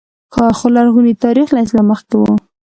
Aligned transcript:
خو 0.57 0.67
لرغونی 0.75 1.13
تاریخ 1.23 1.47
له 1.51 1.59
اسلام 1.65 1.85
مخکې 1.91 2.15
و 2.17 2.23